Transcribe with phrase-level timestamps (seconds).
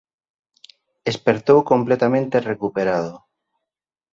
[1.11, 3.13] Espertou completamente recuperado.